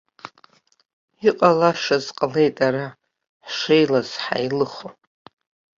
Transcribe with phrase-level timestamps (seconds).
[1.27, 2.85] Иҟалашаз ҟалеит ара,
[3.47, 4.89] ҳшеилаз ҳаилыхо.